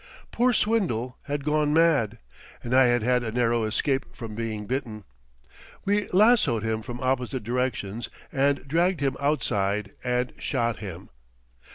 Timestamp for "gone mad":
1.45-2.17